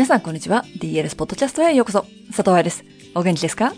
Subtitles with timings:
[0.00, 0.64] 皆さんこんにちは。
[0.78, 2.06] DLS ポッドキャストへようこそ。
[2.28, 2.86] 佐藤愛です。
[3.14, 3.74] お元気ですか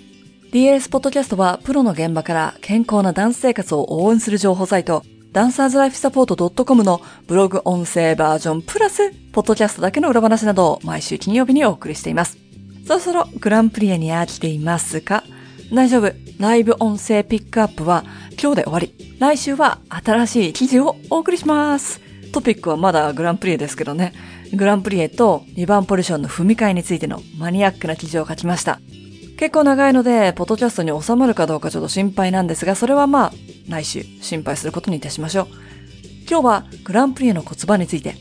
[0.53, 12.39] ?DLS ポッドキャストはプロの現場から健康なダンス生活を応援する情報サイト、ダンサーズライフサポート .com のブログ音声バージョンプラス、ポッドキャストだけの裏話などを毎週金曜日にお送りしています。
[12.87, 15.25] そろそろグランプリエに飽きていますか？
[15.75, 16.13] 大丈夫。
[16.39, 18.05] ライブ音声ピックアップは
[18.41, 19.17] 今日で終わり。
[19.19, 22.01] 来週は新しい記事をお送りします。
[22.33, 24.13] トピックはまだグランプリエですけどね。
[24.53, 28.81] グランプリエと2番ポジションの踏み替えについてのマニアックな記事を書きました。
[29.39, 33.33] 結構長いので、ポッドキャストに収まるかどうかちょっと心配なんですが、それはまあ、
[33.69, 35.47] 来週心配することにいたしましょう。
[36.31, 38.15] 今日はグランプリエの骨盤について、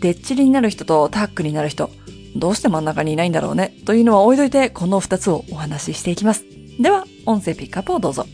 [0.00, 1.90] デッチリになる人とタックになる人、
[2.36, 6.44] どうして真ん中にいないんだろうね、というのは置いといて、この2つをお話ししていきます。
[6.80, 8.26] では、音声ピックアップをどうぞ。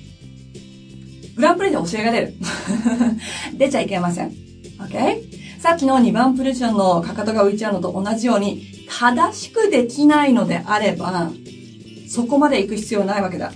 [1.36, 2.34] グランプリで教えが出る。
[3.54, 4.43] 出ちゃいけません。
[4.88, 5.60] OK?
[5.60, 11.30] さっきの2番ポジションのかかとが浮いちゃうのと同じように、正しくできないのであれば、
[12.08, 13.52] そこまで行く必要ないわけだ。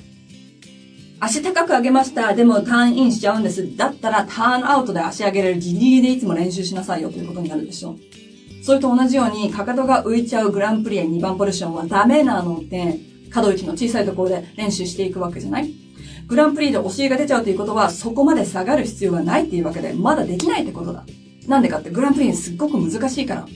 [1.21, 2.33] 足高く上げました。
[2.35, 3.77] でもターンインしちゃうんです。
[3.77, 8.65] だったらターンアウトで足上げれるギリギリでいつも練習しなさいよということになるでしょう。
[8.65, 12.99] それと同じように、かかとが浮いちゃうグランプリエ2番ポジションはダメなので、
[13.31, 15.71] 可動域の小さいところで練習していくわけじゃない？
[16.29, 21.05] グランプリでお尻が出ちゃうということは、そこまで下がる必要がないっていうわけで、まだできないってことだ。
[21.47, 23.47] なんでかってグランプリすっごく難しいから。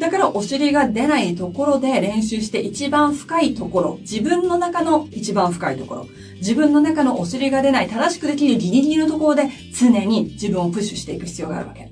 [0.00, 11.90] だからお尻が出ないところで練習して一番深いところ、自分の中の一番深いところ、自分の中のお尻が出ない正しくできるギリギリのところで常に自分をプッシュしていく必要があるわけ。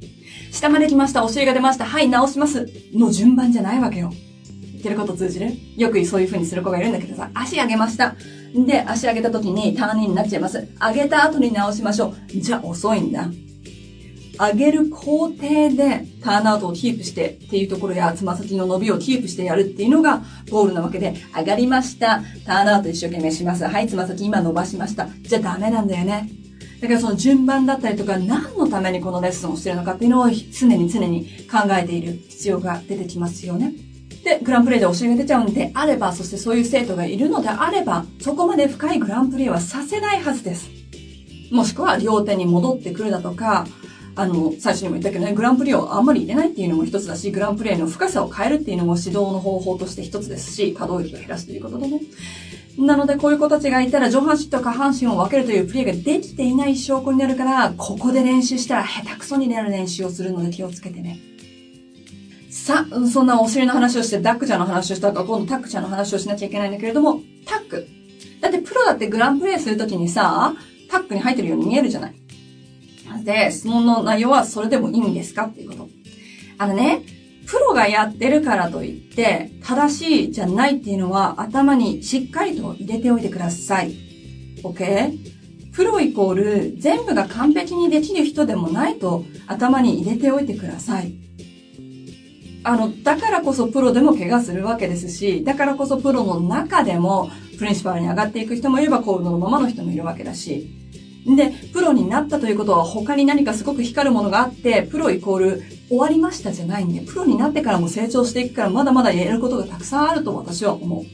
[0.52, 2.68] 下まで来ました、お尻が出ました、はい、直します。
[2.94, 4.12] の順番じゃないわけよ。
[4.72, 5.52] 言ってること通じる？
[5.76, 8.16] よくそういう風にする子がいるんだけどさ、足上げました。
[8.54, 10.68] で、足上げた時にターンになっちゃいます。
[10.80, 12.40] 上げた後に直しましょう。
[12.40, 13.30] じゃあ遅いんだ。
[14.38, 22.22] 上げる工程でターンアウトをキープしてっていうところや、つま先の伸びをキープしてやるっていうのがゴールなわけで、上がりました。
[22.44, 23.64] ターンアウト一生懸命します。
[23.64, 25.08] はい、つま先今伸ばしました。
[25.22, 26.28] じゃあダメなんだよね。
[26.80, 33.72] だからその順番だったりとか、何のためにこのレッスンをしてるのかっていうのを常に常に考えている必要が出てきますよね。
[34.24, 40.70] で、グランプレイで教えが出ちゃうんであれば、そしてそういう生徒がいるのであれば、そこまで深いグランプレイはさせないはずです。
[41.50, 43.66] もしくは両手に戻ってくるだとか、
[44.14, 52.00] あの、最初にも言ったけどね、グランプリをあんまり入れないっていうのも一つだし、グランプリの深さを変えるっていうのも指導の方法として一つですし、可動域を減らすということでね。
[52.78, 61.31] なので、こういう子たちがいたら、上半身と下半身を分けるというプレイができていない証拠になるから、ここで練習したら下手くそになる練習をするので気をつけてね。
[62.52, 67.88] さ、そんなお尻の話をして、ダックちゃんの話をしたか、今度タックちゃんの話をしなきゃいけないんだけれども、タック。
[68.42, 70.54] だってプロだってグランプレイするときにさ、
[70.90, 72.14] タックに入ってるように見えるじゃない。
[73.24, 75.88] で、質問の内容はそれでもいいんですかっていうこと。
[76.58, 77.02] あのね、
[77.46, 83.94] プロがやってるからといって、正しいじゃないっていうのは頭にしっかりと入れておいてください。
[84.62, 85.18] OK?
[85.72, 91.21] プロイコール全部が完璧にできる人でもないと頭に入れておいてください。
[92.64, 100.68] あの、だからこそプロでも怪我するわけですし、だからこそプロの中でもプリンシパルに上がっていく人もいればコールドのままの人もいるわけだし、
[101.24, 111.04] で、プロになったということは他に何かすごく光るものがあって、プロイコール終わりましたじゃないんで、プロになってからも成長していくからまだまだやれることがたくさんあると私は思う。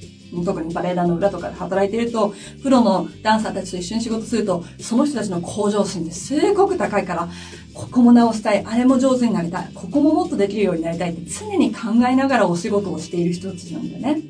[0.45, 7.29] 特にバレエ団の裏とかで働いていると、プロのダンサーたちと一緒に仕事すると、その人たちの向上心ってすごく高いから、
[7.75, 14.23] ここも直したい、あれも上手になりたい、ここももっとできるようになりたいって常に考えながらお仕事をしている人たちなんだよね。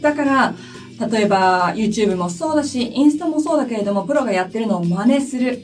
[0.00, 0.54] だから、
[1.10, 5.62] 例えば YouTube もそうだし、インスタもそうだけれども、プロがやってるのを真似する。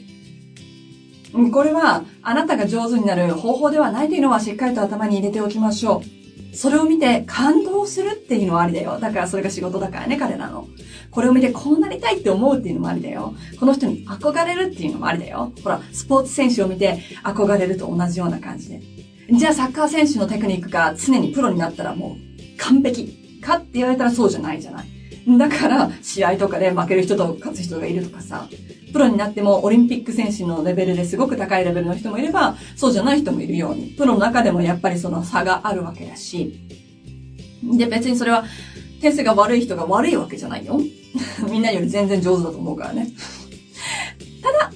[1.53, 6.18] これは、あなたが上手になる方法ではないというのはしっかりと頭に入れておきましょう。
[6.53, 8.99] それを見て感動するっていうのはありだよ。
[8.99, 10.67] だからそれが仕事だからね、彼らの。
[11.11, 13.33] これを見てこうなりたいって思うっていうのもありだよ。
[13.59, 15.51] この人に憧れるっていうのもありだよ。
[15.63, 18.81] ほら、スポーツ選手を見て憧れると同じような感じで。
[19.31, 24.87] じゃあサッカー選手のテクニックが常にプロになったらもう完璧かって言われたらそうじゃないじゃない。
[25.37, 28.47] だから、試合とかで負ける人と勝つ人がいるとかさ、
[28.91, 36.59] プロになってもオリンピック選手のレベルですごく高いレベルの人もいれば、そうじゃない人もいるように、プロの中でもやっぱりその差があるわけだし、
[37.63, 38.45] で、別にそれは、
[39.01, 40.79] 点数が悪い人が悪いわけじゃないよ。
[41.49, 43.09] みんなより全然上手だと思うからね。
[44.41, 44.71] ただ、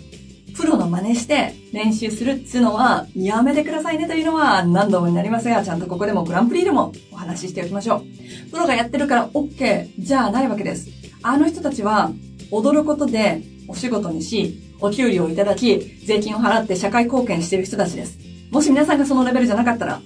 [0.55, 8.51] プロの真似して練習するっつうのはやめてくださいねというのは何度もになりますが、ちゃんとここでもグランプリでもお話ししておきましょう。
[8.51, 10.89] プロがやってるから OK じゃないわけです。
[11.21, 12.11] あの人たちは
[12.51, 18.19] 踊ることでお仕事にし、お給料をいただき、税金を払って社会貢献している人たちです。
[18.51, 20.01] もし皆さんがそのレベルじゃなかったら、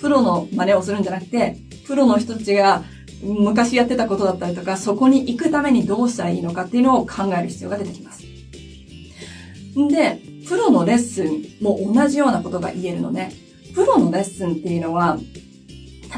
[0.00, 2.82] プロの真似をするんじゃなくて、プロの人たちが
[3.22, 8.24] 昔やってたことだったりとか、そこに行くためにどうしたらいいのかっていうのを考える必要が出てきます。
[9.78, 13.32] んで、プロのレッスンも同じようなことが言えるのね。
[13.74, 15.18] プロのレッスンっていうのは、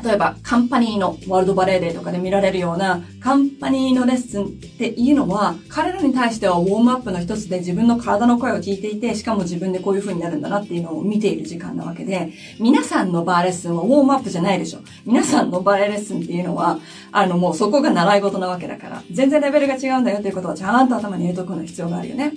[0.02, 14.80] 例えばカンパニーのワールドバレーデーとかで見られるようなカンパニーのレッスンっていうのは彼らに対してはウォームアップの一つで自分の体の声を聞いていてしかも自分でこういう風になるんだなっていうのを見ている時間なわけで皆さんのバーレッスンはウォームアップじゃないでしょ。
[15.04, 16.78] 皆さんのバレーレッスンっていうのは
[17.12, 22.32] あのもうそこが習い事なわけだから全然レベルが違うんだよっていうことはちゃんと頭に入れとくの必要があるよね。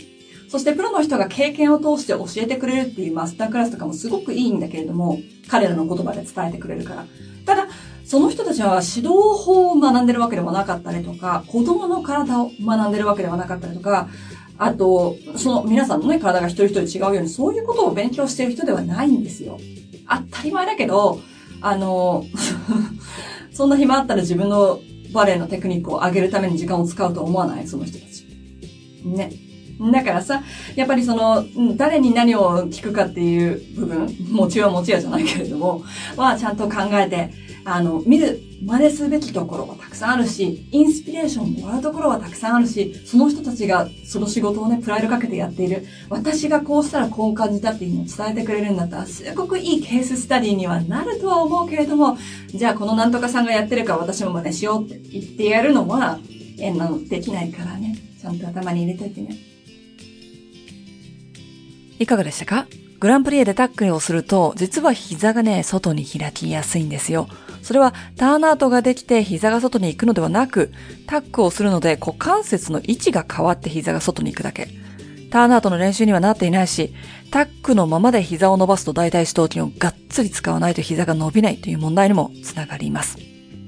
[0.50, 5.20] そしてプロの人が経験を通して教えてくれるっていうマスタークラスとかもすごくいいんだけれども、
[5.50, 7.06] 彼らの言葉で伝えてくれるから。
[7.48, 7.68] ただ、
[8.06, 14.10] その人たちは指導法を学んでるわけでもなかったりとか、子供の体を学んでるわけではなかったりとか、
[14.58, 19.58] あと、その皆さんのね、体が一人一人違うように、そういうことを勉強してる人ではないんですよ。
[20.10, 21.22] 当たり前だけど、
[21.62, 22.26] あの、
[23.54, 24.80] そんな暇あったら自分の
[25.14, 28.26] バレエのテクニックを上げるために時間を使うと思わないその人たち。
[29.06, 29.47] ね。
[29.80, 30.44] だからさ、
[30.76, 31.46] やっぱりその、
[31.76, 35.84] 誰に何を聞くかっていう部分、もちろんもちろんじゃないけれども、
[36.16, 37.32] はちゃんと考えて、
[37.64, 45.86] あの、見る、真似すべきところはたくさんあるし、インスピレーションもらうところはたくさんあるし、その人たちがその仕事をね、プライドかけてやっている。
[46.10, 56.20] 私がこうしたらこう感じたっていうのを伝えてくれるんだったら、すごくいいケーススタディにはなるとは思うけれども、じゃあこのなんとかさんがやってるから私も真似しようって言ってやるのは、
[56.60, 57.98] えなのできないからね。
[58.20, 59.47] ちゃんと頭に入れておいてね。
[62.00, 62.68] いかがでしたか？
[63.00, 67.28] グランプリエでタックルをすると、実は膝がね、外に開きやすいんですよ。
[67.62, 70.72] それはターンアウトができて膝が外に行くのではなく、
[71.06, 74.68] タックをするので股関節の位置が変わって膝が外に行くだけ。
[75.30, 76.94] ターンアウトの練習にはなっていないし、
[77.30, 83.18] タックのままで膝を伸ばすと大腿四頭筋をがっつり使わないと膝が伸びないという問題にもつながります。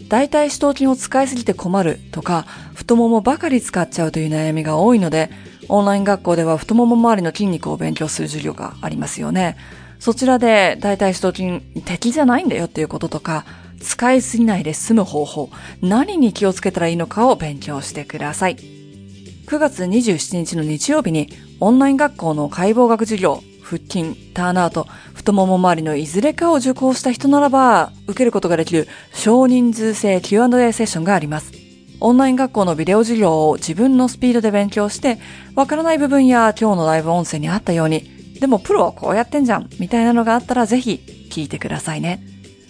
[0.08, 5.30] 大腿四頭筋を使いすぎて困るとか、太ももばかり使っちゃうという悩みが多いので、
[5.70, 9.56] オンライン学校では太もも周りの筋肉を勉強する授業がありますよね。
[10.00, 13.46] そちらで大腿四頭筋敵じゃないんだよっていうこととか、
[13.82, 15.50] 使いすぎないで済む方法、
[15.82, 18.56] 何に気をつけたらいいのかを勉強してください。
[18.56, 21.30] 9月27日の日曜日に
[21.60, 31.59] オンライン学校の解剖学授業、腹筋、ターンアウト、太もも周りのいずれかを受講した人ならば、受けることができる少人数制 Q&A セッションがあります。
[32.02, 35.20] オンライン学校のビデオ授業を自分のスピードで勉強して、
[35.56, 42.24] わからない部分や今日のライブ音声にあったように、でもプロはこうやってんじゃん、みたいなのがあったらぜひ聞いてくださいね。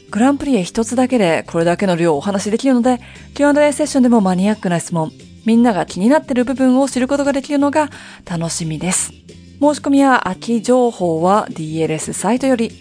[0.10, 3.00] グランプリへ一つだけでこれだけの量をお話しできるので、
[3.36, 5.12] Q&A セッションでもマニアックな質問、
[5.46, 7.90] みんなが気になっている部分を知ることができるのが
[8.26, 9.12] 楽しみです。
[9.62, 12.72] 申し込みや秋情報は DLS サイトより。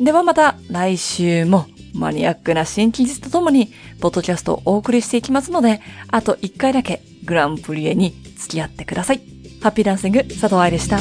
[0.00, 1.66] ではまた来週も
[1.98, 9.20] マニアックな新記事とともに、ポッドキャストをお送りしていきますので、あと1回だけグランプリへに付き合ってください。
[9.60, 11.00] ハッピーダンシング佐藤愛でした。